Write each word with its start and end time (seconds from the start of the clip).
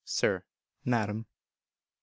Sir 0.03 0.43
(Madam). 0.83 1.27